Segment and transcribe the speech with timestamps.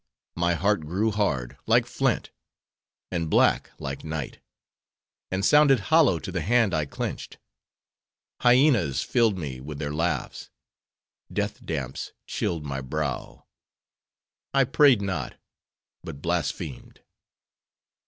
[0.35, 2.31] my heart grew hard, like flint;
[3.11, 4.39] and black, like night;
[5.29, 7.37] and sounded hollow to the hand I clenched.
[8.39, 10.49] Hyenas filled me with their laughs;
[11.31, 13.45] death damps chilled my brow;
[14.55, 15.35] I prayed not,
[16.03, 17.01] but blasphemed.